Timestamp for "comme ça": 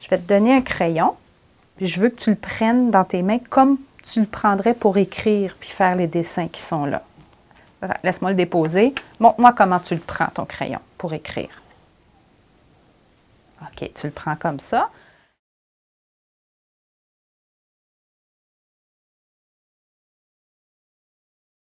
14.36-14.90